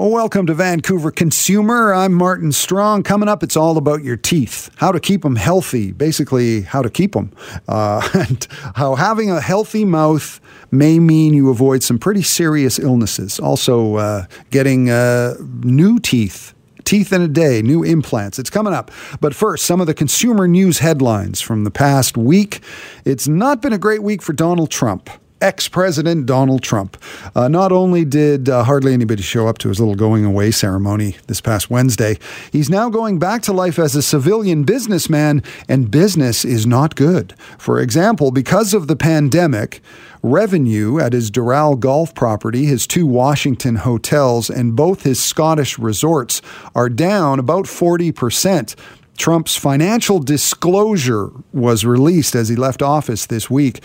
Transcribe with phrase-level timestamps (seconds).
[0.00, 1.92] Welcome to Vancouver Consumer.
[1.92, 3.02] I'm Martin Strong.
[3.02, 6.88] Coming up, it's all about your teeth, how to keep them healthy, basically, how to
[6.88, 7.32] keep them,
[7.66, 8.46] uh, and
[8.76, 10.40] how having a healthy mouth
[10.70, 13.40] may mean you avoid some pretty serious illnesses.
[13.40, 16.54] Also, uh, getting uh, new teeth
[16.84, 18.38] teeth in a day, new implants.
[18.38, 18.92] It's coming up.
[19.20, 22.60] But first, some of the consumer news headlines from the past week.
[23.04, 25.10] It's not been a great week for Donald Trump
[25.40, 26.96] ex President Donald Trump.
[27.34, 31.16] Uh, not only did uh, hardly anybody show up to his little going away ceremony
[31.26, 32.18] this past Wednesday,
[32.52, 37.34] he's now going back to life as a civilian businessman, and business is not good.
[37.58, 39.80] For example, because of the pandemic,
[40.22, 46.42] revenue at his Doral golf property, his two Washington hotels, and both his Scottish resorts
[46.74, 48.74] are down about 40%.
[49.18, 53.82] Trump's financial disclosure was released as he left office this week.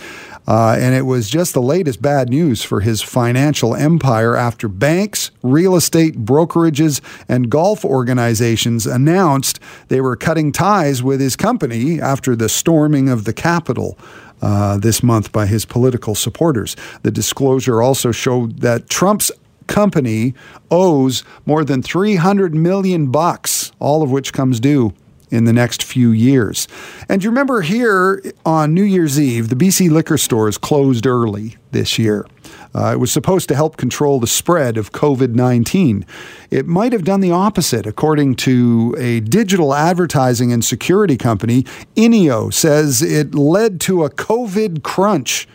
[0.48, 5.32] Uh, and it was just the latest bad news for his financial empire after banks,
[5.42, 12.36] real estate brokerages, and golf organizations announced they were cutting ties with his company after
[12.36, 13.98] the storming of the Capitol.
[14.42, 16.76] Uh, this month by his political supporters.
[17.04, 19.32] The disclosure also showed that Trump's
[19.68, 20.34] company
[20.70, 24.94] owes more than 300 million bucks, all of which comes due
[25.34, 26.68] in the next few years.
[27.10, 31.98] And you remember here on New Year's Eve, the BC liquor stores closed early this
[31.98, 32.28] year.
[32.76, 36.06] Uh, it was supposed to help control the spread of COVID 19.
[36.52, 41.64] It might have done the opposite, according to a digital advertising and security company.
[41.96, 45.48] INEO says it led to a COVID crunch,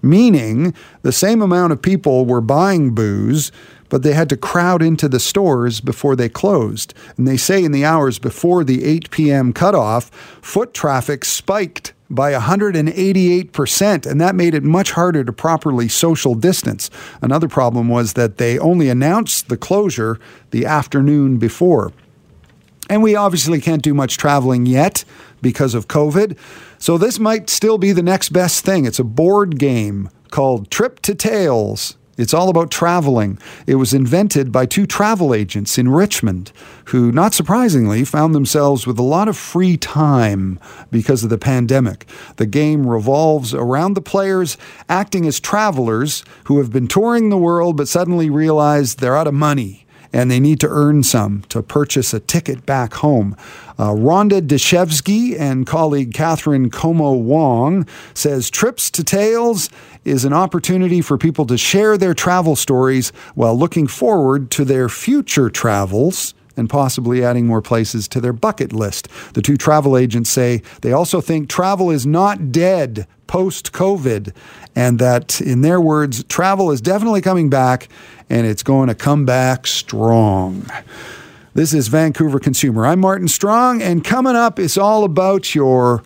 [0.00, 3.50] meaning the same amount of people were buying booze
[3.88, 6.94] but they had to crowd into the stores before they closed.
[7.16, 9.52] And they say in the hours before the 8 p.m.
[9.52, 10.10] cutoff,
[10.42, 16.90] foot traffic spiked by 188%, and that made it much harder to properly social distance.
[17.22, 20.18] Another problem was that they only announced the closure
[20.50, 21.92] the afternoon before.
[22.90, 25.04] And we obviously can't do much traveling yet
[25.40, 26.36] because of COVID.
[26.78, 28.84] So this might still be the next best thing.
[28.84, 31.96] It's a board game called Trip to Tales.
[32.16, 33.38] It's all about traveling.
[33.66, 36.52] It was invented by two travel agents in Richmond
[36.86, 40.58] who, not surprisingly, found themselves with a lot of free time
[40.90, 42.06] because of the pandemic.
[42.36, 44.56] The game revolves around the players
[44.88, 49.34] acting as travelers who have been touring the world but suddenly realize they're out of
[49.34, 53.36] money and they need to earn some to purchase a ticket back home.
[53.76, 59.68] Uh, Rhonda Deshevsky and colleague Catherine Como Wong says trips to Tales
[60.04, 64.88] is an opportunity for people to share their travel stories while looking forward to their
[64.88, 69.08] future travels and possibly adding more places to their bucket list.
[69.34, 74.34] The two travel agents say they also think travel is not dead post COVID,
[74.76, 77.88] and that, in their words, travel is definitely coming back
[78.30, 80.66] and it's going to come back strong.
[81.54, 82.86] This is Vancouver Consumer.
[82.86, 86.02] I'm Martin Strong, and coming up is all about your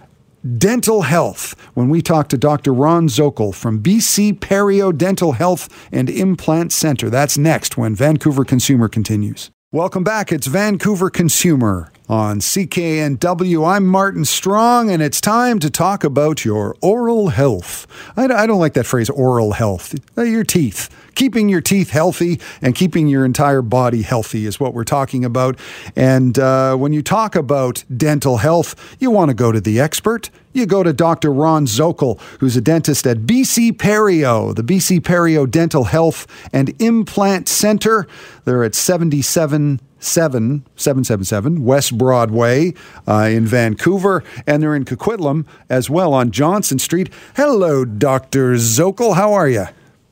[0.57, 2.73] dental health when we talk to Dr.
[2.73, 7.11] Ron Zokol from BC Perio Dental Health and Implant Center.
[7.11, 9.51] That's next when Vancouver Consumer continues.
[9.71, 10.33] Welcome back.
[10.33, 13.69] It's Vancouver Consumer on CKNW.
[13.69, 17.87] I'm Martin Strong, and it's time to talk about your oral health.
[18.17, 19.95] I, I don't like that phrase, oral health.
[20.17, 20.89] Uh, your teeth.
[21.19, 25.59] Keeping your teeth healthy and keeping your entire body healthy is what we're talking about.
[25.97, 30.31] And uh, when you talk about dental health, you want to go to the expert.
[30.53, 31.33] You go to Dr.
[31.33, 37.49] Ron Zokol, who's a dentist at BC Perio, the BC Perio Dental Health and Implant
[37.49, 38.07] Center.
[38.45, 42.75] They're at 77 777 West Broadway
[43.09, 47.13] uh, in Vancouver, and they're in Coquitlam as well on Johnson Street.
[47.35, 48.55] Hello, Dr.
[48.55, 49.17] Zokol.
[49.17, 49.67] How are you?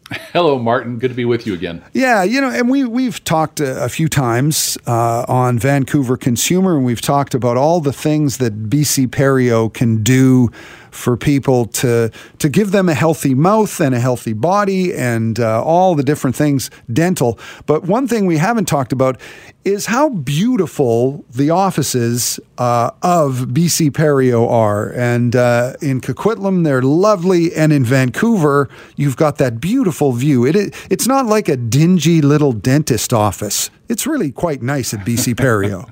[0.33, 0.99] Hello, Martin.
[0.99, 1.83] Good to be with you again.
[1.93, 6.77] Yeah, you know, and we we've talked a, a few times uh, on Vancouver Consumer,
[6.77, 10.51] and we've talked about all the things that BC Perio can do
[10.91, 15.63] for people to to give them a healthy mouth and a healthy body and uh,
[15.63, 17.39] all the different things dental.
[17.67, 19.21] But one thing we haven't talked about
[19.67, 24.93] is how beautiful the offices uh, of BC Perio are.
[24.93, 30.47] And uh, in Coquitlam, they're lovely, and in Vancouver, you've got that beautiful view.
[30.47, 33.71] It, it's not like a dingy little dentist office.
[33.89, 35.91] It's really quite nice at BC Perio.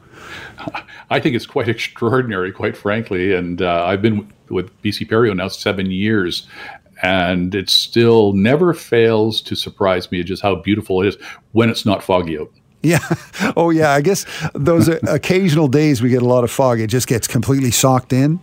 [1.10, 3.34] I think it's quite extraordinary, quite frankly.
[3.34, 6.46] And uh, I've been with BC Perio now seven years,
[7.02, 11.16] and it still never fails to surprise me just how beautiful it is
[11.52, 12.50] when it's not foggy out.
[12.82, 13.00] Yeah.
[13.56, 13.90] Oh, yeah.
[13.90, 14.24] I guess
[14.54, 18.40] those occasional days we get a lot of fog, it just gets completely socked in.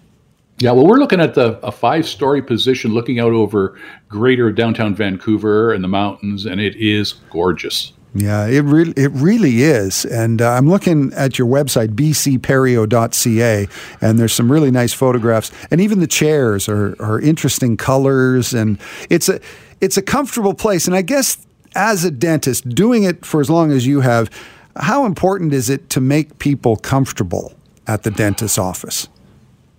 [0.59, 4.93] Yeah, well, we're looking at the, a five story position looking out over greater downtown
[4.93, 7.93] Vancouver and the mountains, and it is gorgeous.
[8.13, 10.03] Yeah, it really it really is.
[10.05, 13.67] And uh, I'm looking at your website bcperio.ca
[14.01, 18.79] and there's some really nice photographs and even the chairs are are interesting colors and
[19.09, 19.39] it's a
[19.79, 21.37] it's a comfortable place and I guess
[21.73, 24.29] as a dentist doing it for as long as you have
[24.75, 27.53] how important is it to make people comfortable
[27.87, 29.07] at the dentist's office?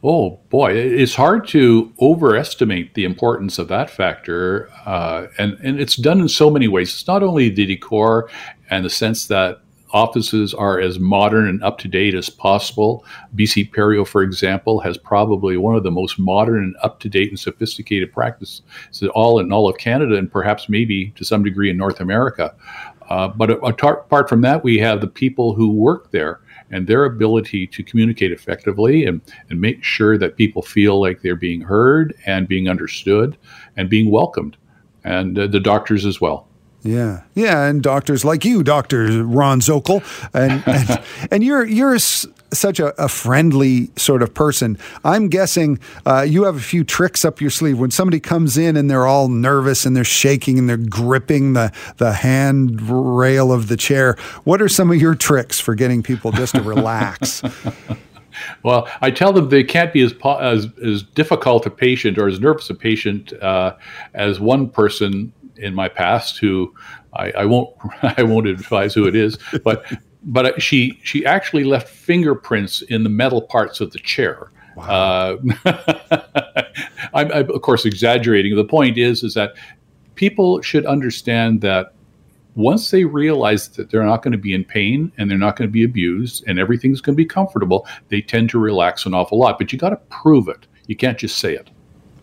[0.04, 5.94] Oh boy, it's hard to overestimate the importance of that factor, uh, and and it's
[5.94, 6.92] done in so many ways.
[6.92, 8.28] It's not only the decor
[8.68, 9.60] and the sense that
[9.92, 13.04] offices are as modern and up to date as possible.
[13.36, 17.28] BC Perio, for example, has probably one of the most modern and up to date
[17.28, 18.62] and sophisticated practices
[19.14, 22.52] all in all of Canada, and perhaps maybe to some degree in North America.
[23.08, 26.40] Uh, but apart from that, we have the people who work there
[26.72, 29.20] and their ability to communicate effectively and,
[29.50, 33.36] and make sure that people feel like they're being heard and being understood
[33.76, 34.56] and being welcomed,
[35.04, 36.48] and uh, the doctors as well.
[36.84, 40.02] Yeah, yeah, and doctors like you, Doctor Ron Zokol,
[40.34, 44.76] and and, and you're you're such a, a, friendly sort of person.
[45.04, 48.76] I'm guessing uh, you have a few tricks up your sleeve when somebody comes in
[48.76, 53.76] and they're all nervous and they're shaking and they're gripping the the handrail of the
[53.76, 54.16] chair.
[54.42, 57.42] What are some of your tricks for getting people just to relax?
[58.62, 62.40] Well, I tell them they can't be as as, as difficult a patient or as
[62.40, 63.76] nervous a patient uh,
[64.14, 65.32] as one person
[65.62, 66.74] in my past who
[67.14, 69.84] I, I won't I won't advise who it is, but
[70.24, 74.50] but she she actually left fingerprints in the metal parts of the chair.
[74.76, 75.38] Wow.
[75.64, 76.62] Uh,
[77.14, 78.56] I'm, I'm, of course exaggerating.
[78.56, 79.54] The point is is that
[80.14, 81.92] people should understand that
[82.54, 85.68] once they realize that they're not going to be in pain and they're not going
[85.68, 89.38] to be abused and everything's going to be comfortable, they tend to relax an awful
[89.38, 89.58] lot.
[89.58, 90.66] But you got to prove it.
[90.86, 91.70] You can't just say it.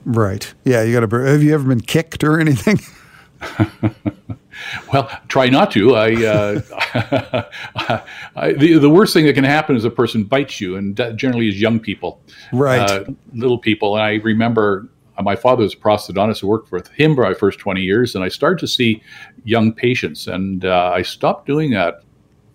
[0.06, 0.53] Right.
[0.63, 0.83] Yeah.
[0.83, 1.18] You got to.
[1.25, 2.80] Have you ever been kicked or anything?
[4.94, 5.95] well, try not to.
[5.95, 6.62] I, uh,
[8.36, 11.47] I, the, the worst thing that can happen is a person bites you, and generally
[11.47, 12.21] is young people,
[12.51, 12.89] right?
[12.89, 13.95] Uh, little people.
[13.95, 17.33] And I remember uh, my father was a prosthodontist who worked with him for my
[17.33, 19.01] first 20 years, and I started to see
[19.44, 22.03] young patients, and uh, I stopped doing that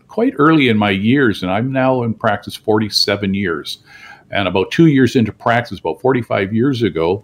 [0.09, 3.79] quite early in my years, and I'm now in practice 47 years.
[4.31, 7.23] And about two years into practice, about 45 years ago,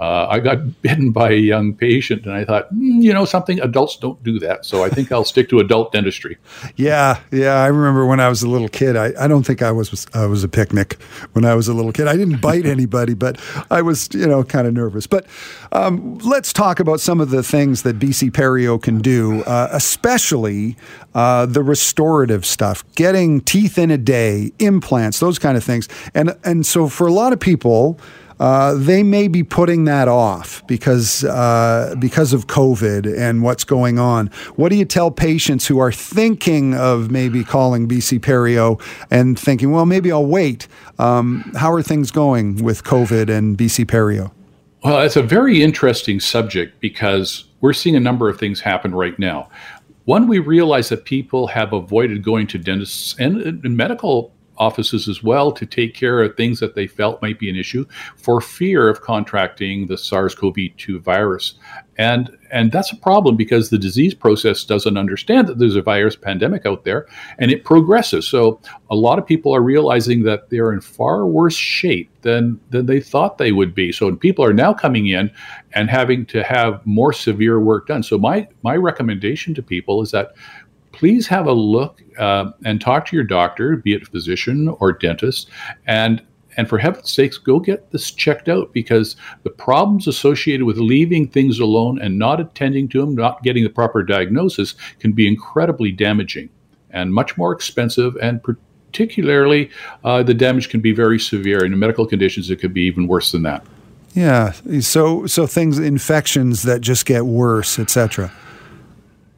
[0.00, 3.60] uh, I got bitten by a young patient, and I thought, mm, you know, something
[3.60, 4.64] adults don't do that.
[4.64, 6.38] So I think I'll stick to adult dentistry.
[6.76, 7.56] Yeah, yeah.
[7.56, 8.96] I remember when I was a little kid.
[8.96, 10.94] I, I don't think I was I was a picnic
[11.32, 12.08] when I was a little kid.
[12.08, 13.38] I didn't bite anybody, but
[13.70, 15.06] I was you know kind of nervous.
[15.06, 15.26] But
[15.72, 20.78] um, let's talk about some of the things that BC Perio can do, uh, especially
[21.14, 25.90] uh, the restorative stuff, getting teeth in a day, implants, those kind of things.
[26.14, 28.00] And and so for a lot of people
[28.40, 33.98] uh, they may be putting that off because uh, because of COVID and what's going
[33.98, 34.28] on.
[34.56, 39.72] What do you tell patients who are thinking of maybe calling BC Perio and thinking,
[39.72, 40.66] well, maybe I'll wait?
[40.98, 44.32] Um, how are things going with COVID and BC Perio?
[44.82, 49.18] Well, it's a very interesting subject because we're seeing a number of things happen right
[49.18, 49.50] now.
[50.06, 55.22] One, we realize that people have avoided going to dentists and, and medical offices as
[55.22, 57.84] well to take care of things that they felt might be an issue
[58.16, 61.54] for fear of contracting the SARS-CoV-2 virus.
[61.96, 66.16] And and that's a problem because the disease process doesn't understand that there's a virus
[66.16, 67.06] pandemic out there
[67.38, 68.26] and it progresses.
[68.26, 72.86] So a lot of people are realizing that they're in far worse shape than than
[72.86, 73.92] they thought they would be.
[73.92, 75.30] So people are now coming in
[75.74, 78.02] and having to have more severe work done.
[78.02, 80.32] So my my recommendation to people is that
[81.00, 85.48] please have a look uh, and talk to your doctor, be it physician or dentist,
[85.86, 86.22] and
[86.58, 91.26] and for heaven's sakes, go get this checked out because the problems associated with leaving
[91.26, 95.90] things alone and not attending to them, not getting the proper diagnosis, can be incredibly
[95.90, 96.50] damaging
[96.90, 98.14] and much more expensive.
[98.20, 99.70] And particularly,
[100.04, 101.64] uh, the damage can be very severe.
[101.64, 103.64] In medical conditions, it could be even worse than that.
[104.12, 104.52] Yeah.
[104.80, 108.32] So, so things, infections that just get worse, etc.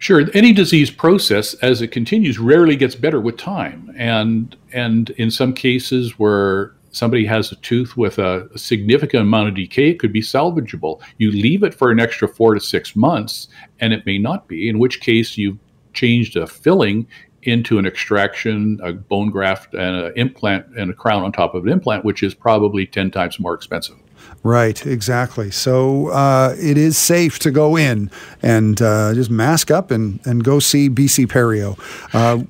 [0.03, 5.31] Sure, any disease process as it continues rarely gets better with time, and and in
[5.31, 10.01] some cases where somebody has a tooth with a, a, significant amount of decay, it
[10.01, 11.01] could be salvageable.
[11.19, 13.47] You leave it for an extra four to six months,
[13.79, 14.69] and it may not be.
[14.69, 15.59] In which case, you've
[15.93, 17.07] changed a filling
[17.45, 21.65] into an extraction, a bone graft, and an implant, and a crown on top of
[21.65, 23.99] an implant, which is probably ten times more expensive.
[24.45, 25.53] Right, exactly.
[25.53, 28.11] So uh, it is safe to go in
[28.43, 31.79] and uh, just mask up and, and go see BC Perio.
[32.13, 32.45] Uh,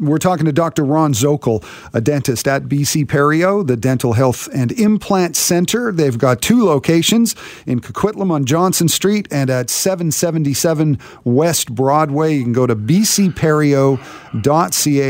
[0.00, 0.84] we're talking to Dr.
[0.84, 5.92] Ron Zokol, a dentist at BC Perio, the Dental Health and Implant Center.
[5.92, 12.34] They've got two locations in Coquitlam on Johnson Street and at 777 West Broadway.
[12.34, 13.98] You can go to bcperio.ca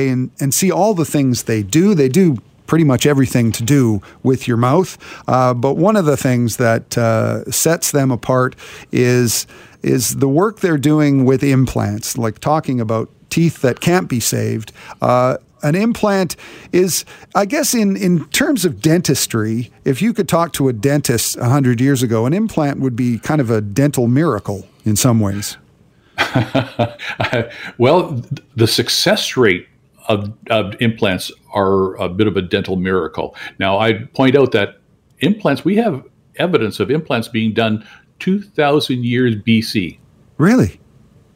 [0.09, 1.95] and, and see all the things they do.
[1.95, 2.39] They do
[2.71, 4.97] pretty much everything to do with your mouth.
[5.27, 8.55] Uh, but one of the things that uh, sets them apart
[8.93, 9.45] is
[9.83, 14.71] is the work they're doing with implants, like talking about teeth that can't be saved.
[15.03, 16.37] Uh, an implant
[16.71, 21.37] is, I guess, in, in terms of dentistry, if you could talk to a dentist
[21.41, 25.57] 100 years ago, an implant would be kind of a dental miracle in some ways.
[27.79, 28.23] well,
[28.55, 29.67] the success rate
[30.11, 33.35] of, of, implants are a bit of a dental miracle.
[33.59, 34.81] Now, I'd point out that
[35.21, 36.05] implants, we have
[36.37, 37.87] evidence of implants being done
[38.19, 39.99] 2,000 years BC.
[40.39, 40.81] Really?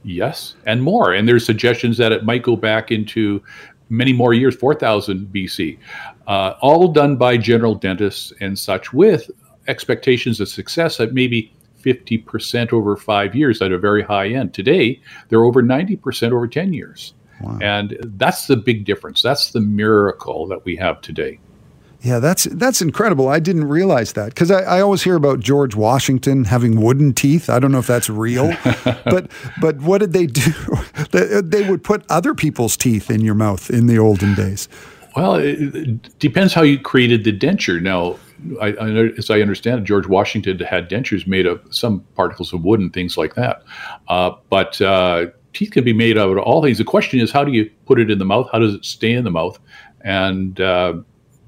[0.02, 1.12] Yes, and more.
[1.12, 3.43] And there's suggestions that it might go back into
[3.88, 5.78] many more years, 4000 BC,
[6.26, 9.31] uh, all done by general dentists and such, with
[9.69, 14.52] expectations of success at maybe 50% over five years at a very high end.
[14.54, 17.14] Today, they're over 90% over 10 years.
[17.41, 17.59] Wow.
[17.61, 19.23] And that's the big difference.
[19.23, 21.38] That's the miracle that we have today.
[22.05, 23.29] Yeah, that's that's incredible.
[23.29, 27.49] I didn't realize that because I, I, always hear about George Washington having wooden teeth.
[27.49, 28.55] I don't know if that's real,
[29.07, 30.53] but but what did they do?
[31.43, 34.69] they would put other people's teeth in your mouth in the olden days.
[35.17, 37.81] Well, it depends how you created the denture.
[37.81, 38.19] Now,
[38.61, 42.64] I, I, as I understand it, George Washington had dentures made of some particles of
[42.64, 43.62] wood and things like that.
[44.09, 46.78] Uh, but uh, teeth can be made out of all things.
[46.78, 48.49] The question is, how do you put it in the mouth?
[48.52, 49.58] How does it stay in the mouth?
[50.02, 50.94] And uh,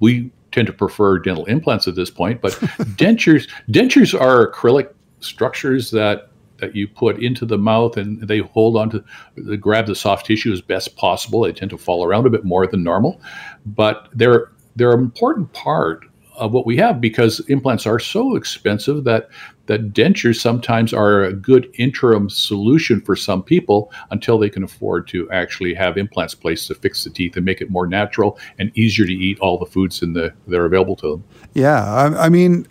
[0.00, 2.52] we tend to prefer dental implants at this point, but
[2.96, 8.76] dentures dentures are acrylic structures that that you put into the mouth and they hold
[8.76, 9.04] on to
[9.36, 11.42] they grab the soft tissue as best possible.
[11.42, 13.20] They tend to fall around a bit more than normal,
[13.66, 19.04] but they're they're an important part of what we have because implants are so expensive
[19.04, 19.28] that
[19.66, 25.06] that dentures sometimes are a good interim solution for some people until they can afford
[25.08, 28.70] to actually have implants placed to fix the teeth and make it more natural and
[28.76, 31.25] easier to eat all the foods in the that are available to them.
[31.54, 32.66] Yeah, I, I mean,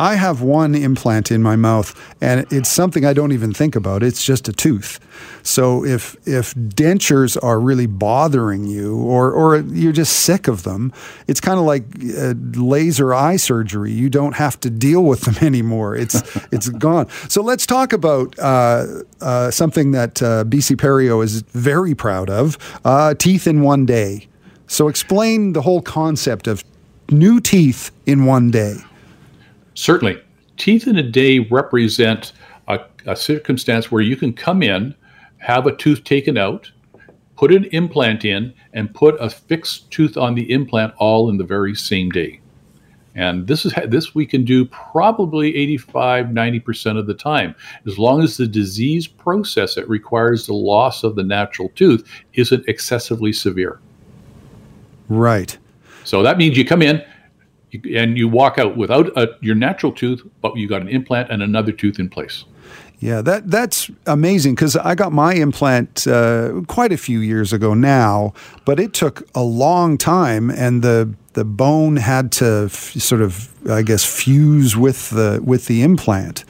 [0.00, 4.02] I have one implant in my mouth, and it's something I don't even think about.
[4.02, 4.98] It's just a tooth.
[5.42, 10.90] So if if dentures are really bothering you, or or you're just sick of them,
[11.26, 11.84] it's kind of like
[12.16, 13.92] uh, laser eye surgery.
[13.92, 15.94] You don't have to deal with them anymore.
[15.96, 17.06] It's it's gone.
[17.28, 18.86] So let's talk about uh,
[19.20, 24.28] uh, something that uh, BC Perio is very proud of: uh, teeth in one day.
[24.66, 26.64] So explain the whole concept of
[27.10, 28.76] new teeth in one day.
[29.74, 30.22] Certainly.
[30.56, 32.32] Teeth in a day represent
[32.68, 34.94] a, a circumstance where you can come in,
[35.38, 36.70] have a tooth taken out,
[37.36, 41.44] put an implant in, and put a fixed tooth on the implant all in the
[41.44, 42.40] very same day.
[43.14, 47.54] And this is this we can do probably 85, 90% of the time,
[47.86, 52.68] as long as the disease process that requires the loss of the natural tooth isn't
[52.68, 53.80] excessively severe.
[55.08, 55.58] Right.
[56.04, 57.02] So that means you come in,
[57.70, 61.30] you, and you walk out without a, your natural tooth, but you got an implant
[61.30, 62.44] and another tooth in place.
[63.00, 67.72] Yeah, that that's amazing because I got my implant uh, quite a few years ago
[67.72, 68.34] now,
[68.66, 73.48] but it took a long time, and the the bone had to f- sort of,
[73.70, 76.44] I guess, fuse with the with the implant.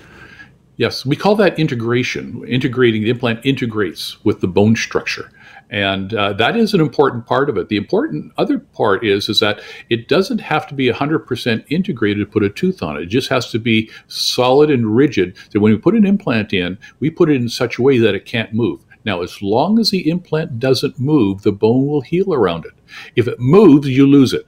[0.76, 2.44] Yes, we call that integration.
[2.48, 5.30] Integrating the implant integrates with the bone structure
[5.70, 7.68] and uh, that is an important part of it.
[7.68, 12.30] The important other part is is that it doesn't have to be 100% integrated to
[12.30, 13.04] put a tooth on it.
[13.04, 15.36] It just has to be solid and rigid.
[15.50, 18.16] So when we put an implant in, we put it in such a way that
[18.16, 18.84] it can't move.
[19.04, 22.72] Now, as long as the implant doesn't move, the bone will heal around it.
[23.16, 24.46] If it moves, you lose it.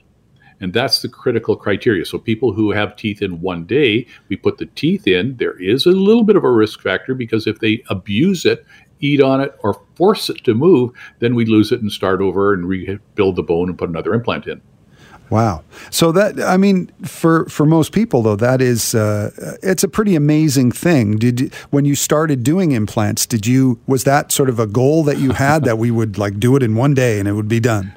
[0.61, 2.05] And that's the critical criteria.
[2.05, 5.37] So, people who have teeth in one day, we put the teeth in.
[5.37, 8.64] There is a little bit of a risk factor because if they abuse it
[9.02, 12.54] eat on it or force it to move, then we lose it and start over
[12.54, 14.62] and rebuild the bone and put another implant in.
[15.28, 15.64] Wow.
[15.90, 19.30] So that I mean, for for most people though, that is uh,
[19.62, 21.16] it's a pretty amazing thing.
[21.16, 25.04] Did you, when you started doing implants, did you was that sort of a goal
[25.04, 27.49] that you had that we would like do it in one day and it would
[27.49, 27.94] be done?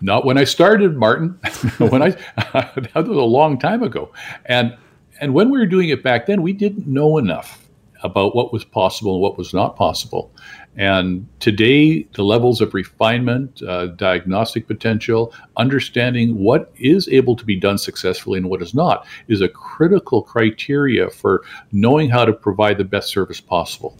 [0.00, 1.30] Not when I started, Martin.
[1.78, 4.12] when I that was a long time ago,
[4.44, 4.76] and
[5.20, 7.67] and when we were doing it back then, we didn't know enough
[8.02, 10.32] about what was possible and what was not possible.
[10.76, 17.58] And today, the levels of refinement, uh, diagnostic potential, understanding what is able to be
[17.58, 22.78] done successfully and what is not, is a critical criteria for knowing how to provide
[22.78, 23.96] the best service possible.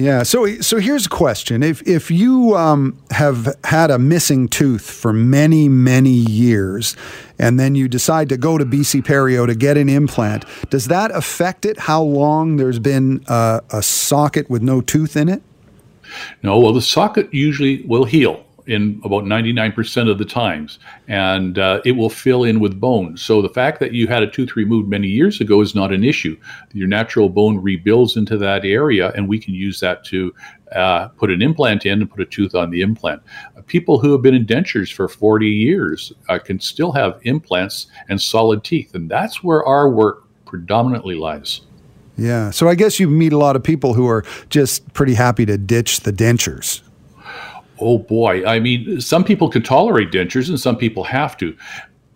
[0.00, 0.22] Yeah.
[0.22, 5.12] So so here's a question: If if you um, have had a missing tooth for
[5.12, 6.96] many many years,
[7.38, 11.10] and then you decide to go to BC Perio to get an implant, does that
[11.10, 11.80] affect it?
[11.80, 15.42] How long there's been a, a socket with no tooth in it?
[16.42, 16.58] No.
[16.58, 21.92] Well, the socket usually will heal in about 99% of the times, and uh, it
[21.92, 23.16] will fill in with bone.
[23.16, 26.04] So the fact that you had a tooth removed many years ago is not an
[26.04, 26.38] issue.
[26.72, 30.34] Your natural bone rebuilds into that area, and we can use that to
[30.72, 33.22] uh, put an implant in and put a tooth on the implant.
[33.56, 37.86] Uh, people who have been in dentures for 40 years uh, can still have implants
[38.08, 41.62] and solid teeth, and that's where our work predominantly lies.
[42.16, 42.50] Yeah.
[42.50, 45.56] So I guess you meet a lot of people who are just pretty happy to
[45.56, 46.82] ditch the dentures.
[47.80, 48.44] Oh boy.
[48.44, 51.56] I mean, some people can tolerate dentures and some people have to,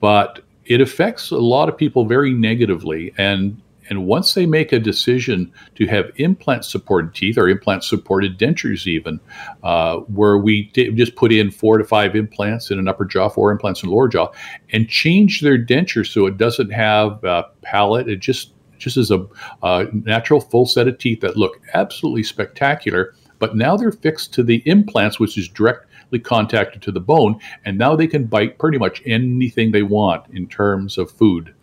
[0.00, 3.12] but it affects a lot of people very negatively.
[3.18, 8.38] And and once they make a decision to have implant supported teeth or implant supported
[8.38, 9.20] dentures, even
[9.62, 13.28] uh, where we d- just put in four to five implants in an upper jaw,
[13.28, 14.32] four implants in lower jaw,
[14.70, 19.24] and change their denture so it doesn't have a palate, it just just is a,
[19.62, 24.42] a natural full set of teeth that look absolutely spectacular but now they're fixed to
[24.42, 28.78] the implants, which is directly contacted to the bone, and now they can bite pretty
[28.78, 31.54] much anything they want in terms of food.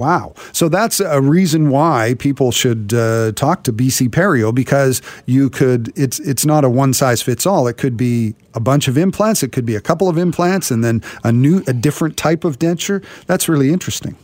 [0.00, 0.34] Wow.
[0.52, 5.92] So that's a reason why people should uh, talk to BC Perio because you could
[5.98, 7.66] it's it's not a one size fits all.
[7.66, 10.82] It could be a bunch of implants, it could be a couple of implants and
[10.82, 13.04] then a new a different type of denture.
[13.26, 14.16] That's really interesting.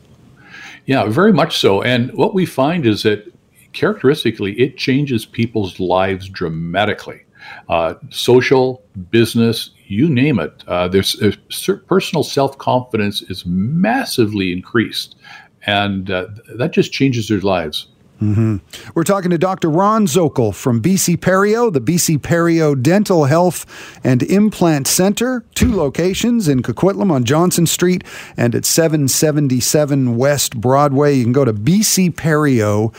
[0.86, 1.82] Yeah, very much so.
[1.82, 3.30] And what we find is that
[3.76, 7.20] characteristically, it changes people's lives dramatically.
[7.68, 10.64] Uh, social, business, you name it.
[10.66, 11.30] Uh, there's uh,
[11.86, 15.14] personal self confidence is massively increased,
[15.66, 17.86] and uh, that just changes their lives.
[18.20, 18.56] Mm-hmm.
[18.94, 19.68] We're talking to Dr.
[19.68, 23.66] Ron Zokol from BC Perio, the BC Perio Dental Health
[24.02, 28.04] and Implant Center, two locations in Coquitlam on Johnson Street
[28.36, 31.14] and at 777 West Broadway.
[31.16, 32.94] You can go to bcperio.ca.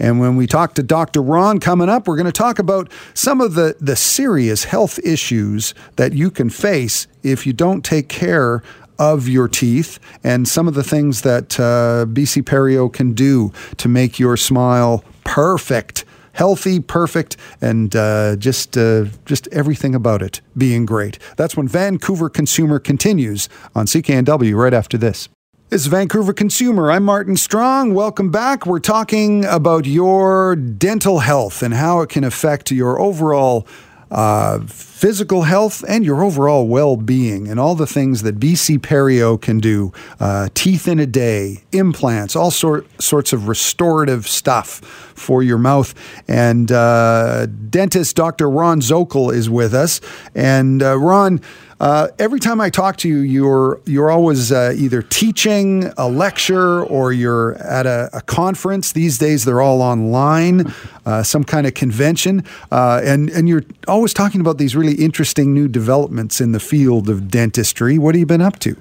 [0.00, 1.22] And when we talk to Dr.
[1.22, 5.74] Ron coming up, we're going to talk about some of the, the serious health issues
[5.94, 8.62] that you can face if you don't take care
[8.98, 13.88] of your teeth and some of the things that uh, BC Perio can do to
[13.88, 20.86] make your smile perfect, healthy, perfect, and uh, just uh, just everything about it being
[20.86, 21.18] great.
[21.36, 25.28] That's when Vancouver Consumer continues on CKNW right after this.
[25.70, 26.92] Is Vancouver Consumer.
[26.92, 27.94] I'm Martin Strong.
[27.94, 28.64] Welcome back.
[28.64, 33.66] We're talking about your dental health and how it can affect your overall
[34.14, 39.38] uh, physical health and your overall well being, and all the things that BC Perio
[39.40, 44.78] can do uh, teeth in a day, implants, all sort, sorts of restorative stuff
[45.14, 45.94] for your mouth.
[46.28, 48.48] And uh, dentist Dr.
[48.48, 50.00] Ron Zokol is with us.
[50.34, 51.40] And uh, Ron,
[51.84, 56.82] uh, every time I talk to you, you're you're always uh, either teaching a lecture
[56.82, 58.92] or you're at a, a conference.
[58.92, 60.72] These days, they're all online,
[61.04, 62.42] uh, some kind of convention,
[62.72, 67.10] uh, and and you're always talking about these really interesting new developments in the field
[67.10, 67.98] of dentistry.
[67.98, 68.80] What have you been up to?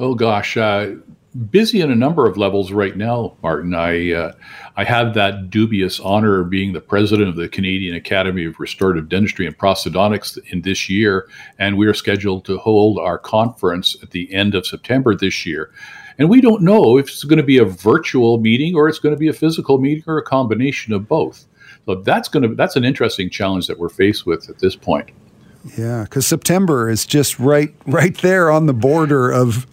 [0.00, 0.96] Oh gosh, uh,
[1.50, 3.74] busy in a number of levels right now, Martin.
[3.74, 4.32] I uh,
[4.76, 9.08] I have that dubious honor of being the president of the Canadian Academy of Restorative
[9.08, 14.10] Dentistry and Prosthodontics in this year, and we are scheduled to hold our conference at
[14.10, 15.70] the end of September this year.
[16.18, 19.14] And we don't know if it's going to be a virtual meeting or it's going
[19.14, 21.46] to be a physical meeting or a combination of both.
[21.86, 25.10] So that's going to that's an interesting challenge that we're faced with at this point.
[25.78, 29.66] Yeah, because September is just right, right there on the border of,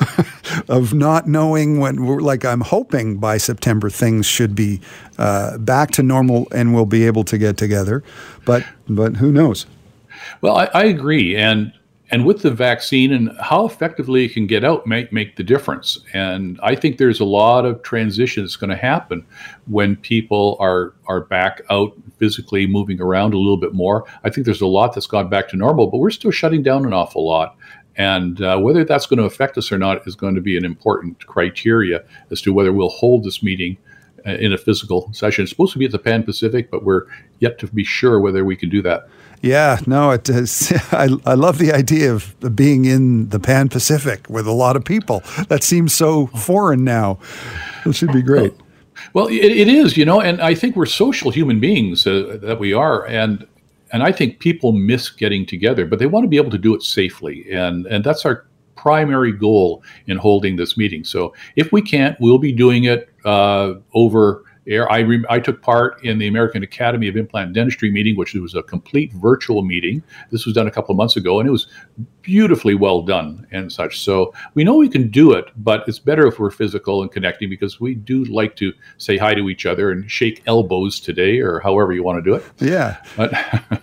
[0.69, 1.95] of not knowing when.
[2.19, 4.81] Like, I'm hoping by September things should be
[5.17, 8.03] uh, back to normal and we'll be able to get together,
[8.45, 9.65] but but who knows?
[10.41, 11.73] Well, I, I agree, and
[12.11, 15.99] and with the vaccine and how effectively it can get out make make the difference.
[16.13, 19.25] And I think there's a lot of transition that's going to happen
[19.67, 24.05] when people are are back out physically moving around a little bit more.
[24.23, 26.85] I think there's a lot that's gone back to normal, but we're still shutting down
[26.85, 27.55] an awful lot.
[27.95, 30.63] And uh, whether that's going to affect us or not is going to be an
[30.63, 33.77] important criteria as to whether we'll hold this meeting
[34.25, 35.43] uh, in a physical session.
[35.43, 37.05] It's supposed to be at the Pan Pacific, but we're
[37.39, 39.09] yet to be sure whether we can do that.
[39.41, 40.73] Yeah, no, it is.
[40.91, 44.83] I, I love the idea of being in the Pan Pacific with a lot of
[44.83, 45.23] people.
[45.47, 47.19] That seems so foreign now.
[47.85, 48.53] It should be great.
[49.13, 52.59] Well, it, it is, you know, and I think we're social human beings uh, that
[52.59, 53.47] we are, and
[53.91, 56.75] and I think people miss getting together, but they want to be able to do
[56.75, 61.03] it safely, and and that's our primary goal in holding this meeting.
[61.03, 64.91] So if we can't, we'll be doing it uh, over air.
[64.91, 68.55] I, re- I took part in the American Academy of Implant Dentistry meeting, which was
[68.55, 70.03] a complete virtual meeting.
[70.31, 71.67] This was done a couple of months ago, and it was
[72.21, 73.99] beautifully well done and such.
[74.01, 77.49] So we know we can do it, but it's better if we're physical and connecting
[77.49, 81.59] because we do like to say hi to each other and shake elbows today, or
[81.59, 82.43] however you want to do it.
[82.59, 82.97] Yeah.
[83.17, 83.33] But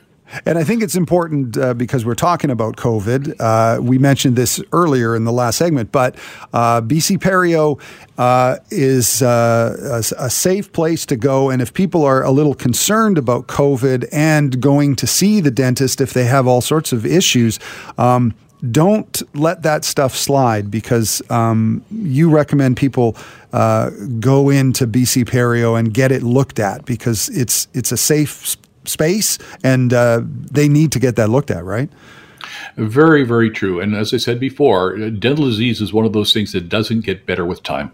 [0.45, 3.37] And I think it's important uh, because we're talking about COVID.
[3.39, 6.17] Uh, we mentioned this earlier in the last segment, but
[6.53, 7.81] uh, BC Perio
[8.19, 11.51] uh, is uh, a, a, safe place to go.
[11.51, 16.01] And if people are a little concerned about COVID and going to see the dentist
[16.01, 17.61] if they have all sorts of issues,
[17.99, 18.35] um,
[18.71, 23.17] don't let that stuff slide because um, you recommend people
[23.53, 28.57] uh, go into BC Perio and get it looked at because it's it's a safe
[28.87, 31.90] space, and uh, they need to get that looked at, right?
[32.77, 33.81] Very, very true.
[33.81, 37.27] And as I said before, dental disease is one of those things that doesn't get
[37.27, 37.90] better with time.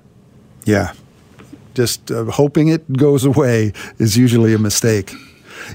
[0.65, 0.93] Yeah.
[1.75, 5.15] Just uh, hoping it goes away is usually a mistake.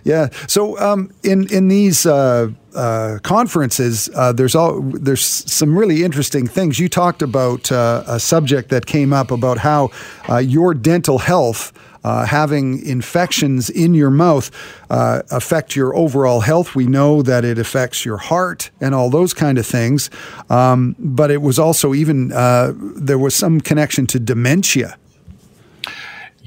[0.04, 0.30] Yeah.
[0.48, 6.48] So um, in in these uh, uh, conferences, uh, there's all there's some really interesting
[6.48, 6.80] things.
[6.80, 9.90] You talked about uh, a subject that came up about how
[10.30, 11.74] uh, your dental health
[12.08, 14.50] uh, having infections in your mouth
[14.90, 16.74] uh, affect your overall health.
[16.74, 20.10] We know that it affects your heart and all those kind of things.
[20.50, 24.98] Um, but it was also even, uh, there was some connection to dementia.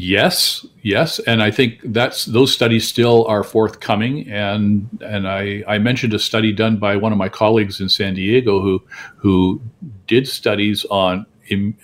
[0.02, 4.26] Yes, yes, and I think that's those studies still are forthcoming.
[4.30, 8.14] And and I, I mentioned a study done by one of my colleagues in San
[8.14, 8.82] Diego who
[9.16, 9.60] who
[10.06, 11.26] did studies on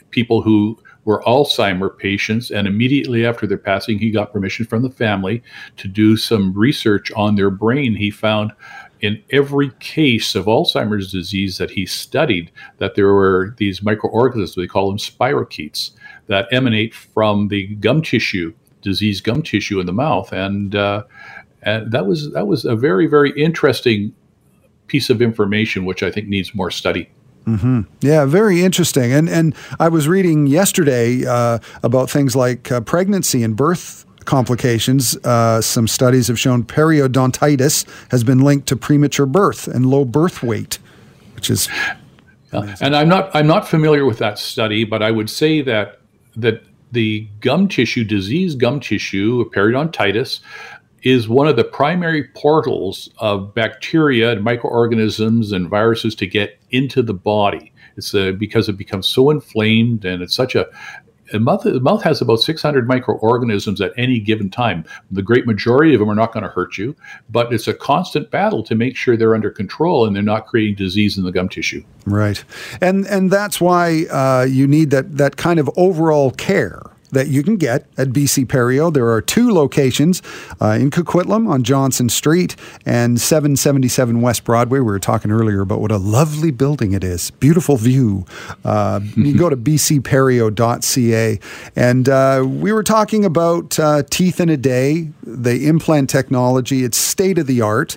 [0.08, 4.90] people who were Alzheimer patients, and immediately after their passing, he got permission from the
[4.90, 5.42] family
[5.76, 7.94] to do some research on their brain.
[7.96, 8.50] He found
[9.00, 14.66] in every case of Alzheimer's disease that he studied that there were these microorganisms, we
[14.66, 15.90] call them spirochetes,
[16.28, 21.04] that emanate from the gum tissue, diseased gum tissue in the mouth, and uh,
[21.62, 24.14] and that was that was a very very interesting
[24.86, 27.10] piece of information, which I think needs more study.
[27.46, 27.82] Mm-hmm.
[28.00, 29.12] Yeah, very interesting.
[29.12, 35.16] And and I was reading yesterday uh, about things like uh, pregnancy and birth complications.
[35.18, 40.42] Uh, some studies have shown periodontitis has been linked to premature birth and low birth
[40.42, 40.78] weight,
[41.36, 41.68] which is.
[42.52, 46.00] and I'm not I'm not familiar with that study, but I would say that
[46.36, 50.40] that the gum tissue disease, gum tissue, periodontitis,
[51.02, 57.02] is one of the primary portals of bacteria and microorganisms and viruses to get into
[57.02, 57.72] the body.
[57.96, 60.66] It's uh, because it becomes so inflamed and it's such a
[61.34, 64.84] mouth, the mouth has about 600 microorganisms at any given time.
[65.10, 66.94] The great majority of them are not going to hurt you,
[67.30, 70.76] but it's a constant battle to make sure they're under control and they're not creating
[70.76, 71.82] disease in the gum tissue.
[72.04, 72.42] Right,
[72.80, 76.82] and and that's why uh, you need that that kind of overall care
[77.16, 78.92] that you can get at BC Perio.
[78.92, 80.20] There are two locations
[80.60, 84.80] uh, in Coquitlam on Johnson Street and 777 West Broadway.
[84.80, 87.30] We were talking earlier about what a lovely building it is.
[87.30, 88.26] Beautiful view.
[88.66, 91.40] Uh, you can go to bcperio.ca.
[91.74, 96.84] And uh, we were talking about uh, teeth in a day, the implant technology.
[96.84, 97.96] It's state of the art.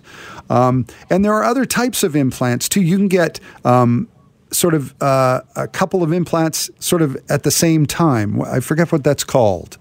[0.49, 2.81] Um, and there are other types of implants too.
[2.81, 4.07] You can get um,
[4.51, 8.41] sort of uh, a couple of implants sort of at the same time.
[8.41, 9.77] I forget what that's called.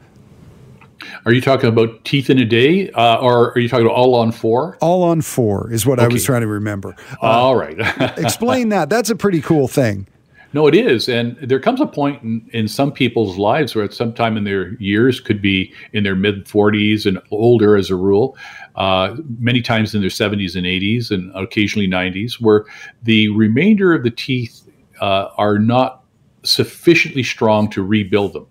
[1.25, 4.15] Are you talking about teeth in a day, uh, or are you talking about all
[4.15, 4.77] on four?
[4.81, 6.07] All on four is what okay.
[6.07, 6.97] I was trying to remember.
[7.23, 7.77] Uh, all right.
[8.19, 8.91] explain that.
[8.91, 10.07] That's a pretty cool thing.
[10.55, 11.09] No, it is.
[11.09, 14.45] And there comes a point in, in some people's lives where at some time in
[14.45, 18.37] their years, could be in their mid 40s and older as a rule,
[18.79, 22.65] uh, many times in their 70s and 80s and occasionally 90s, where
[23.03, 24.63] the remainder of the teeth
[25.01, 26.05] uh, are not
[26.45, 28.47] sufficiently strong to rebuild them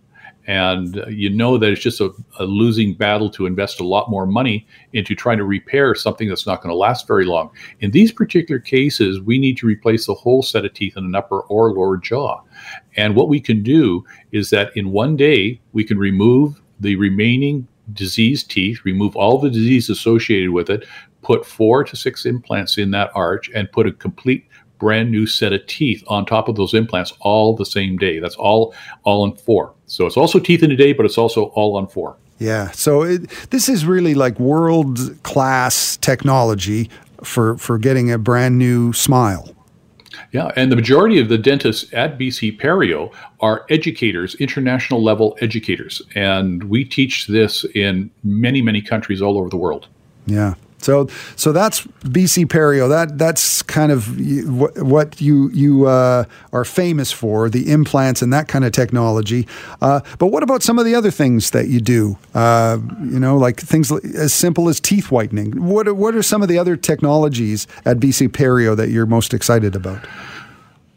[0.48, 2.10] and uh, you know that it's just a,
[2.40, 6.48] a, losing battle to invest a lot more money into trying to repair something that's
[6.48, 7.52] not going to last very long.
[7.82, 11.16] In these particular cases, we need to replace the whole set of teeth in an
[11.16, 12.42] upper or lower jaw.
[12.96, 17.68] And what we can do is that in one day, we can remove the remaining
[17.94, 20.86] diseased teeth, remove all the disease associated with it,
[21.22, 24.48] put four to six implants in that arch, and put a complete
[24.80, 28.20] brand new set of teeth on top of those implants all the same day.
[28.20, 28.74] That's all
[29.04, 29.74] all on four.
[29.88, 32.18] So it's also teeth in a day, but it's also all on four.
[32.40, 32.72] Yeah.
[32.72, 36.90] So it, this is really like world class technology
[37.24, 39.57] for for getting a brand new smile.
[40.32, 46.02] Yeah, and the majority of the dentists at BC Perio are educators, international level educators,
[46.16, 49.88] and we teach this in many, many countries all over the world.
[50.26, 50.56] Yeah.
[50.80, 52.88] So, so that's BC Perio.
[52.88, 54.08] That that's kind of
[54.82, 59.48] what you you uh, are famous for, the implants and that kind of technology.
[59.82, 62.18] Uh, but what about some of the other things that you do?
[62.34, 65.66] Uh, you know, like things as simple as teeth whitening.
[65.66, 69.76] What what are some of the other technologies at BC Perio that you're most excited
[69.76, 70.06] about?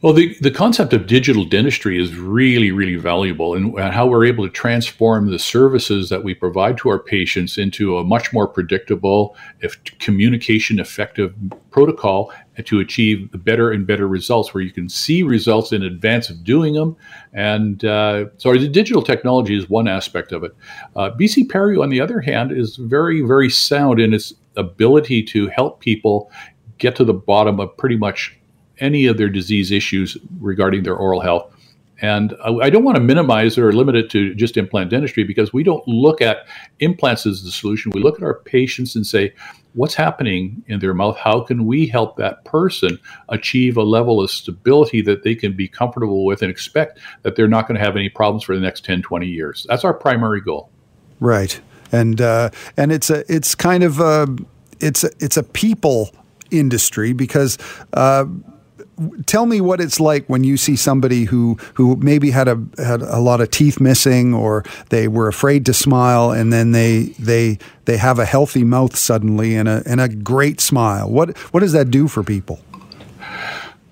[0.03, 4.47] Well, the, the concept of digital dentistry is really, really valuable and how we're able
[4.47, 9.37] to transform the services that we provide to our patients into a much more predictable,
[9.61, 11.35] if communication effective
[11.71, 12.33] protocol
[12.65, 16.73] to achieve better and better results where you can see results in advance of doing
[16.73, 16.97] them.
[17.35, 20.57] And uh, the digital technology is one aspect of it.
[20.97, 25.49] Uh, BC Perio, on the other hand, is very, very sound in its ability to
[25.49, 26.31] help people
[26.79, 28.40] get to the bottom of pretty much
[28.81, 31.55] any of their disease issues regarding their oral health.
[32.03, 35.63] And I don't want to minimize or limit it to just implant dentistry because we
[35.63, 36.47] don't look at
[36.79, 37.93] implants as the solution.
[37.95, 39.35] We look at our patients and say,
[39.75, 41.19] what's happening in their mouth?
[41.19, 45.69] How can we help that person achieve a level of stability that they can be
[45.69, 48.85] comfortable with and expect that they're not going to have any problems for the next
[48.85, 49.67] 10, 20 years?
[49.69, 50.71] That's our primary goal.
[51.21, 51.61] Right.
[51.93, 54.27] And, uh, and it's a, it's kind of a,
[54.81, 56.11] it's a, it's a people
[56.51, 57.59] industry because,
[57.93, 58.25] uh,
[59.27, 63.03] tell me what it's like when you see somebody who who maybe had a had
[63.03, 67.59] a lot of teeth missing or they were afraid to smile and then they they
[67.87, 71.11] they have a healthy mouth suddenly and a and a great smile.
[71.11, 72.61] What what does that do for people?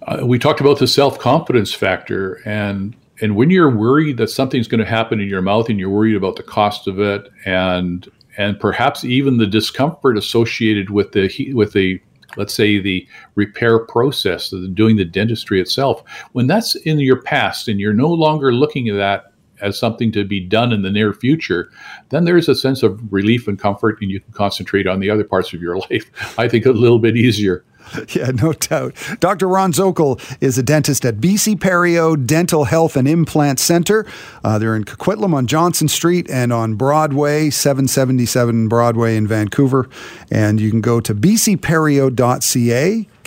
[0.06, 4.68] Uh, we talked about the self confidence factor and and when you're worried that something's
[4.68, 8.08] going to happen in your mouth and you're worried about the cost of it and
[8.36, 12.00] and perhaps even the discomfort associated with the with the
[12.36, 17.80] let's say the repair process, doing the dentistry itself, when that's in your past and
[17.80, 21.70] you're no longer looking at that as something to be done in the near future,
[22.10, 25.24] then there's a sense of relief and comfort, and you can concentrate on the other
[25.24, 26.38] parts of your life.
[26.38, 27.64] I think a little bit easier.
[28.14, 28.94] Yeah, no doubt.
[29.20, 29.46] Dr.
[29.48, 34.06] Ron Zokol is a dentist at BC Perio Dental Health and Implant Center.
[34.42, 39.88] Uh, they're in Coquitlam on Johnson Street and on Broadway, 777 Broadway in Vancouver.
[40.30, 42.18] And you can go to bcperio.ca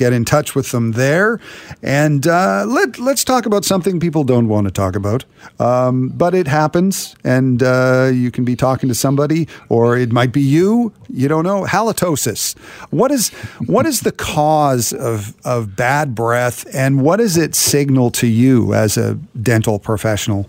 [0.02, 1.40] get in touch with them there.
[1.84, 5.26] And uh, let, let's talk about something people don't want to talk about.
[5.60, 10.32] Um, but it happens, and uh, you can be talking to somebody, or it might
[10.32, 10.92] be you.
[11.08, 11.66] You don't know.
[11.66, 12.58] Halitosis.
[12.90, 13.30] What is,
[13.68, 18.74] what is the cause of, of bad breath, and what does it signal to you
[18.74, 20.48] as a dental professional?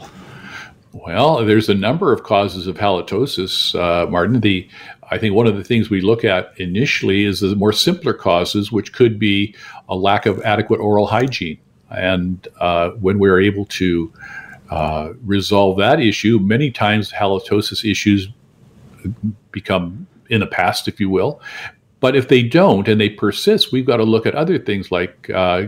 [0.92, 4.40] Well, there's a number of causes of halitosis, uh, Martin.
[4.40, 4.68] The
[5.12, 8.72] I think one of the things we look at initially is the more simpler causes,
[8.72, 9.55] which could be
[9.87, 11.59] a lack of adequate oral hygiene.
[11.90, 14.11] And uh, when we're able to
[14.70, 18.29] uh, resolve that issue, many times halitosis issues
[19.51, 21.42] become in the past, if you will.
[22.01, 25.29] But if they don't and they persist, we've got to look at other things like
[25.29, 25.66] uh,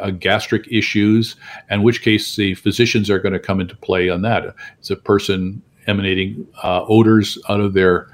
[0.00, 1.36] uh, gastric issues,
[1.70, 4.54] in which case the physicians are going to come into play on that.
[4.78, 8.08] It's a person emanating uh, odors out of their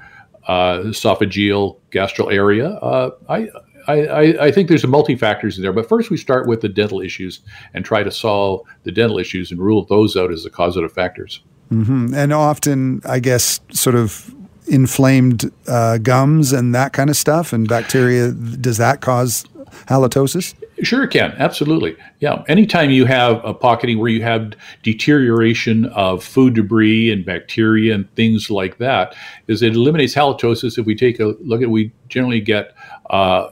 [0.47, 2.69] uh, esophageal gastral area.
[2.69, 3.47] Uh, I,
[3.87, 6.69] I, I, think there's a multi factors in there, but first we start with the
[6.69, 7.41] dental issues
[7.73, 11.41] and try to solve the dental issues and rule those out as the causative factors.
[11.71, 12.13] Mm-hmm.
[12.13, 14.33] And often, I guess, sort of
[14.67, 19.45] inflamed uh, gums and that kind of stuff and bacteria, does that cause
[19.87, 20.53] halitosis?
[20.81, 21.31] Sure, it can.
[21.37, 21.95] Absolutely.
[22.19, 22.43] Yeah.
[22.47, 28.13] Anytime you have a pocketing where you have deterioration of food debris and bacteria and
[28.15, 29.15] things like that,
[29.47, 30.77] is it eliminates halitosis.
[30.77, 32.73] If we take a look at, we generally get
[33.09, 33.49] uh,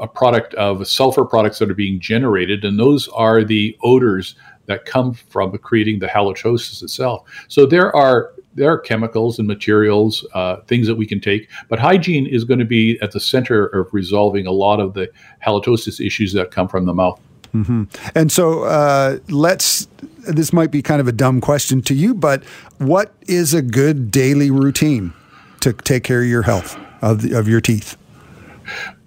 [0.00, 4.34] a product of sulfur products that are being generated, and those are the odors
[4.66, 7.22] that come from creating the halitosis itself.
[7.48, 11.78] So there are there are chemicals and materials, uh, things that we can take, but
[11.78, 15.10] hygiene is going to be at the center of resolving a lot of the
[15.44, 17.20] halitosis issues that come from the mouth.
[17.54, 17.84] Mm-hmm.
[18.14, 19.88] And so uh, let's.
[20.26, 22.42] This might be kind of a dumb question to you, but
[22.78, 25.12] what is a good daily routine
[25.60, 27.98] to take care of your health of, the, of your teeth?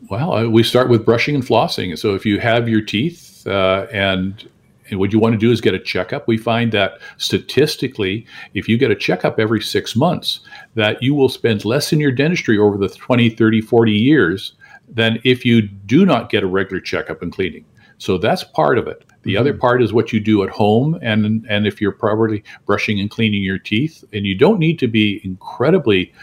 [0.10, 1.98] Well, uh, we start with brushing and flossing.
[1.98, 4.48] So if you have your teeth uh, and
[4.90, 6.28] and what you want to do is get a checkup.
[6.28, 10.42] We find that statistically, if you get a checkup every six months,
[10.76, 14.54] that you will spend less in your dentistry over the 20, 30, 40 years
[14.88, 17.66] than if you do not get a regular checkup and cleaning.
[17.98, 19.04] So that's part of it.
[19.24, 19.42] The mm-hmm.
[19.42, 23.10] other part is what you do at home, and and if you're properly brushing and
[23.10, 26.14] cleaning your teeth, and you don't need to be incredibly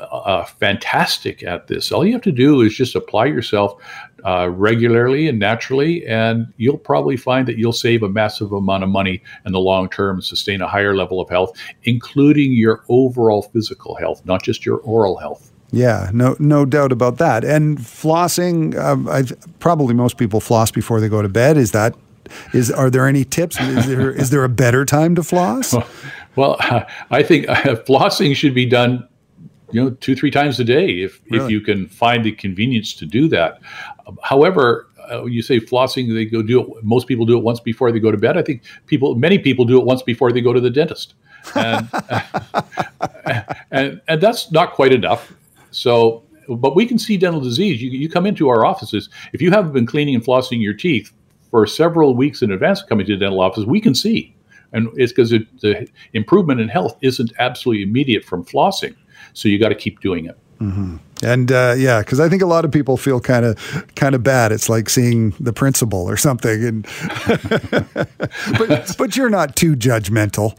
[0.00, 1.90] uh, fantastic at this.
[1.90, 3.80] All you have to do is just apply yourself
[4.26, 8.90] uh, regularly and naturally, and you'll probably find that you'll save a massive amount of
[8.90, 13.42] money in the long term and sustain a higher level of health, including your overall
[13.42, 15.52] physical health, not just your oral health.
[15.72, 17.44] Yeah, no, no doubt about that.
[17.44, 21.56] And flossing, um, I've, probably most people floss before they go to bed.
[21.56, 21.94] Is that
[22.52, 23.60] is are there any tips?
[23.60, 25.74] Is there is there a better time to floss?
[26.36, 26.58] Well,
[27.10, 27.54] I think uh,
[27.88, 29.08] flossing should be done,
[29.72, 31.44] you know, two three times a day if really?
[31.46, 33.58] if you can find the convenience to do that.
[34.22, 36.84] However, uh, you say flossing, they go do it.
[36.84, 38.36] Most people do it once before they go to bed.
[38.36, 41.14] I think people, many people do it once before they go to the dentist,
[41.54, 41.88] and
[43.70, 45.32] and, and that's not quite enough.
[45.70, 47.82] So, but we can see dental disease.
[47.82, 51.12] You, you come into our offices if you haven't been cleaning and flossing your teeth
[51.50, 53.64] for several weeks in advance of coming to the dental office.
[53.64, 54.36] We can see
[54.72, 58.94] and it's because it, the improvement in health isn't absolutely immediate from flossing.
[59.32, 60.38] So you got to keep doing it.
[60.60, 60.96] Mm-hmm.
[61.22, 63.56] And uh, yeah, because I think a lot of people feel kind of
[63.94, 64.52] kind of bad.
[64.52, 66.64] It's like seeing the principal or something.
[66.64, 66.86] And
[68.58, 70.56] but but you're not too judgmental.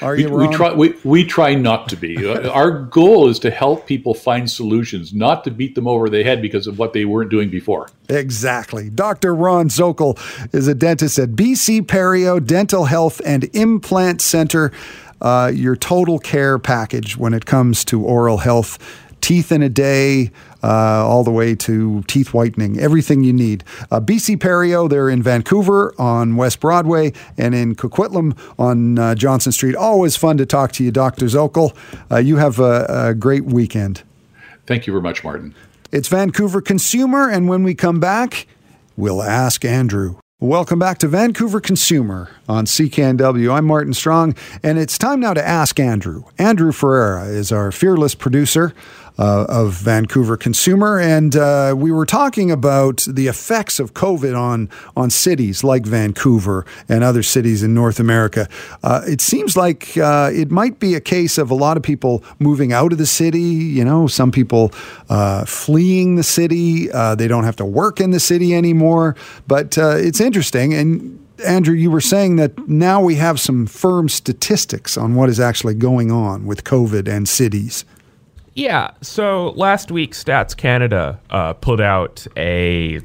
[0.00, 2.24] Are you we, we, try we, we try not to be.
[2.24, 6.22] Uh, our goal is to help people find solutions, not to beat them over the
[6.22, 7.88] head because of what they weren't doing before.
[8.08, 8.90] Exactly.
[8.90, 9.34] Dr.
[9.34, 10.16] Ron Zokol
[10.54, 14.70] is a dentist at BC Perio Dental Health and Implant Center.
[15.20, 18.78] Uh, your total care package when it comes to oral health
[19.28, 20.30] teeth in a day,
[20.62, 23.62] uh, all the way to teeth whitening, everything you need.
[23.90, 29.52] Uh, BC Perio, they're in Vancouver on West Broadway and in Coquitlam on uh, Johnson
[29.52, 29.76] Street.
[29.76, 31.26] Always fun to talk to you, Dr.
[31.26, 31.76] Zokol.
[32.10, 34.02] Uh, you have a, a great weekend.
[34.66, 35.54] Thank you very much, Martin.
[35.92, 38.46] It's Vancouver Consumer, and when we come back,
[38.96, 40.16] we'll ask Andrew.
[40.40, 43.52] Welcome back to Vancouver Consumer on CKNW.
[43.52, 46.22] I'm Martin Strong, and it's time now to ask Andrew.
[46.38, 48.72] Andrew Ferreira is our fearless producer
[49.18, 54.70] uh, of Vancouver Consumer, and uh, we were talking about the effects of COVID on
[54.96, 58.48] on cities like Vancouver and other cities in North America.
[58.82, 62.22] Uh, it seems like uh, it might be a case of a lot of people
[62.38, 63.40] moving out of the city.
[63.40, 64.72] You know, some people
[65.08, 66.90] uh, fleeing the city.
[66.90, 69.16] Uh, they don't have to work in the city anymore.
[69.46, 71.24] But it's interesting and.
[71.46, 75.74] Andrew, you were saying that now we have some firm statistics on what is actually
[75.74, 77.84] going on with COVID and cities.
[78.54, 78.90] Yeah.
[79.02, 83.00] So last week, Stats Canada uh, put out a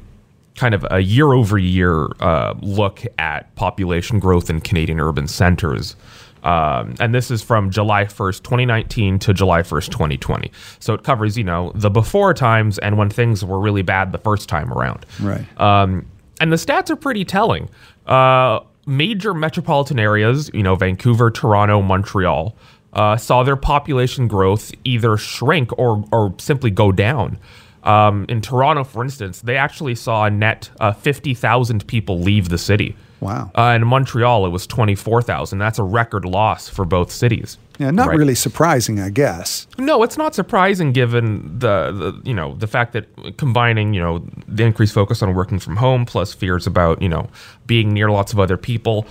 [0.56, 5.96] kind of a year over year uh, look at population growth in Canadian urban centers.
[6.44, 10.52] Um, and this is from July 1st, 2019 to July 1st, 2020.
[10.78, 14.18] So it covers, you know, the before times and when things were really bad the
[14.18, 15.06] first time around.
[15.20, 15.44] Right.
[15.58, 16.06] Um,
[16.40, 17.70] and the stats are pretty telling.
[18.06, 22.54] Uh, major metropolitan areas, you know, Vancouver, Toronto, Montreal,
[22.94, 27.38] uh, saw their population growth either shrink or, or simply go down.
[27.82, 32.58] Um, in Toronto, for instance, they actually saw a net uh, 50,000 people leave the
[32.58, 32.96] city.
[33.20, 33.50] Wow.
[33.54, 35.58] Uh, in Montreal, it was 24,000.
[35.58, 37.58] That's a record loss for both cities.
[37.78, 38.18] Yeah, not right.
[38.18, 39.66] really surprising, I guess.
[39.78, 44.24] No, it's not surprising given the, the you know the fact that combining you know
[44.46, 47.28] the increased focus on working from home plus fears about you know
[47.66, 49.06] being near lots of other people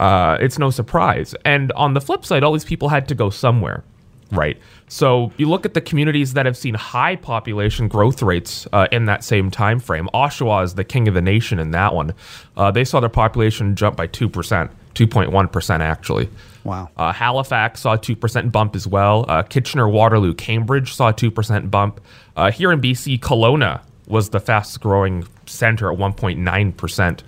[0.00, 1.34] uh, it's no surprise.
[1.44, 3.84] And on the flip side, all these people had to go somewhere,
[4.30, 4.58] right?
[4.88, 9.06] So you look at the communities that have seen high population growth rates uh, in
[9.06, 10.08] that same time frame.
[10.14, 12.14] Oshawa is the king of the nation in that one.
[12.56, 16.28] Uh, they saw their population jump by two percent, two point one percent actually.
[16.62, 16.90] Wow.
[16.96, 19.24] Uh, Halifax saw a two percent bump as well.
[19.28, 22.00] Uh, Kitchener, Waterloo, Cambridge saw a two percent bump.
[22.36, 27.22] Uh, here in BC, Kelowna was the fastest growing center at one point nine percent.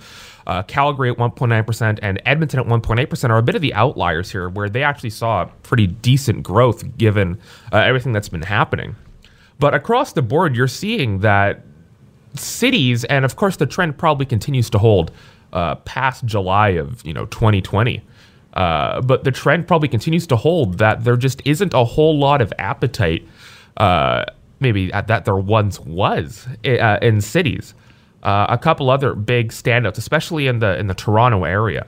[0.49, 4.49] Uh, Calgary at 1.9% and Edmonton at 1.8% are a bit of the outliers here,
[4.49, 7.39] where they actually saw pretty decent growth given
[7.71, 8.97] uh, everything that's been happening.
[9.59, 11.61] But across the board, you're seeing that
[12.35, 15.11] cities, and of course, the trend probably continues to hold
[15.53, 18.03] uh, past July of you know 2020.
[18.55, 22.41] Uh, but the trend probably continues to hold that there just isn't a whole lot
[22.41, 23.27] of appetite,
[23.77, 24.25] uh,
[24.61, 27.75] maybe that there once was uh, in cities.
[28.29, 31.87] Uh, a couple other big standouts, especially in the in the Toronto area.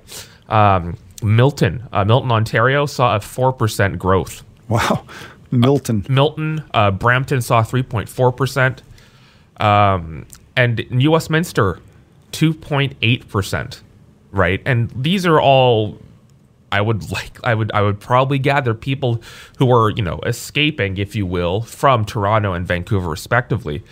[0.48, 4.42] Um, Milton, uh, Milton, Ontario, saw a four percent growth.
[4.66, 5.04] Wow,
[5.50, 6.06] Milton.
[6.08, 8.82] Uh, Milton, uh, Brampton saw three point four percent,
[9.58, 10.24] um,
[10.56, 11.78] and New Westminster,
[12.32, 13.82] two point eight percent.
[14.32, 15.98] Right, and these are all
[16.72, 19.20] I would like I would I would probably gather people
[19.58, 23.82] who are, you know, escaping, if you will, from Toronto and Vancouver respectively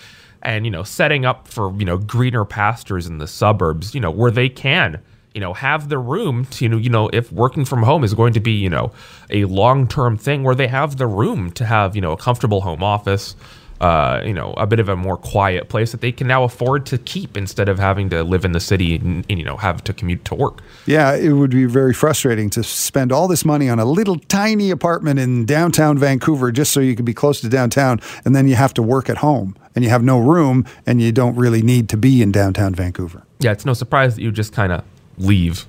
[0.49, 4.11] and you know setting up for you know greener pastures in the suburbs you know
[4.11, 4.99] where they can
[5.35, 8.41] you know have the room to you know if working from home is going to
[8.41, 8.91] be you know
[9.31, 12.83] a long-term thing where they have the room to have you know a comfortable home
[12.83, 13.37] office
[13.81, 16.85] uh, you know, a bit of a more quiet place that they can now afford
[16.85, 19.85] to keep instead of having to live in the city and, and, you know have
[19.85, 20.63] to commute to work.
[20.87, 24.73] Yeah, it would be very frustrating to spend all this money on a little tiny
[24.73, 28.57] apartment in downtown Vancouver just so you could be close to downtown, and then you
[28.57, 31.89] have to work at home and you have no room and you don't really need
[31.89, 33.23] to be in downtown Vancouver.
[33.39, 34.83] Yeah, it's no surprise that you just kind of
[35.19, 35.67] leave.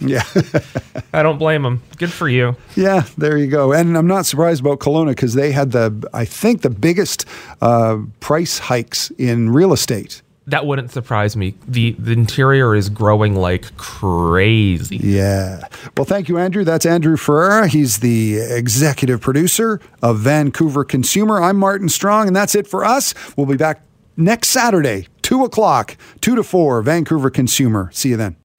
[0.00, 0.24] Yeah.
[1.14, 1.80] I don't blame them.
[1.96, 2.56] Good for you.
[2.74, 3.72] Yeah, there you go.
[3.72, 7.24] And I'm not surprised about Kelowna because they had the, I think, the biggest
[7.60, 10.22] uh, price hikes in real estate.
[10.46, 11.54] That wouldn't surprise me.
[11.68, 14.96] The the interior is growing like crazy.
[14.96, 15.68] Yeah.
[15.96, 16.64] Well, thank you, Andrew.
[16.64, 17.68] That's Andrew Ferreira.
[17.68, 21.40] He's the executive producer of Vancouver Consumer.
[21.40, 23.14] I'm Martin Strong, and that's it for us.
[23.36, 23.82] We'll be back
[24.16, 27.90] next Saturday, 2 o'clock, 2 to 4, Vancouver Consumer.
[27.92, 28.41] See you then.